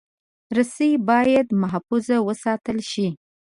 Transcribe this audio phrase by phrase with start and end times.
[0.57, 3.07] رسۍ باید محفوظ وساتل شي.